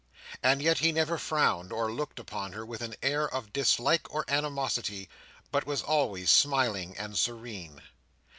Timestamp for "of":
3.31-3.53